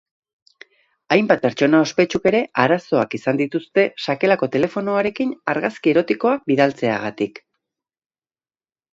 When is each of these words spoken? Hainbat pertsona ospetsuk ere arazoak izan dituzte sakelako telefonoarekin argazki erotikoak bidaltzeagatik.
Hainbat 1.15 1.41
pertsona 1.41 1.81
ospetsuk 1.87 2.23
ere 2.29 2.39
arazoak 2.63 3.13
izan 3.17 3.41
dituzte 3.41 3.83
sakelako 4.05 4.49
telefonoarekin 4.55 5.35
argazki 5.55 5.93
erotikoak 5.93 6.49
bidaltzeagatik. 6.53 7.39